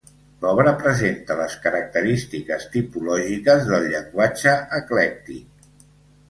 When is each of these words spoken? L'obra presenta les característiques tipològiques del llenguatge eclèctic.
L'obra 0.43 0.71
presenta 0.83 1.35
les 1.41 1.57
característiques 1.65 2.65
tipològiques 2.77 3.69
del 3.73 3.87
llenguatge 3.93 4.57
eclèctic. 4.81 5.71